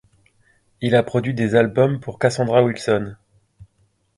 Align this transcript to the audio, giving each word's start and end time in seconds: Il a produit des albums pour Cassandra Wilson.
Il 0.81 0.95
a 0.95 1.03
produit 1.03 1.35
des 1.35 1.53
albums 1.53 1.99
pour 1.99 2.17
Cassandra 2.17 2.63
Wilson. 2.63 3.15